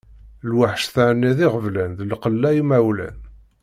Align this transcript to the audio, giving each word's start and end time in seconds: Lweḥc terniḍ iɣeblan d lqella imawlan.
Lweḥc 0.49 0.83
terniḍ 0.93 1.39
iɣeblan 1.45 1.91
d 1.99 1.99
lqella 2.11 2.49
imawlan. 2.61 3.17